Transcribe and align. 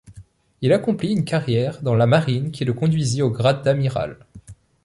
Il 0.61 0.73
accomplit 0.73 1.11
une 1.11 1.25
carrière 1.25 1.83
dans 1.83 1.93
lamarine 1.93 2.49
qui 2.49 2.65
le 2.65 2.73
conduisit 2.73 3.21
au 3.21 3.29
grade 3.29 3.61
d'amiral. 3.61 4.17